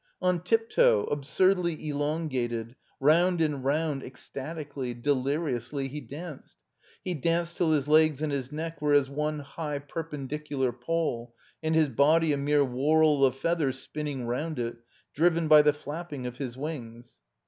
[0.19, 6.55] On tiptoe, absurdly elongated, round and rotmd, ecstatically, deliriously, he danced.
[7.03, 11.75] He danced till his legs and his neck were as one high perpendicular pole and
[11.75, 14.77] his body a mere whorl of feathers spinning round it,
[15.13, 17.17] driven by the flapping of his wings.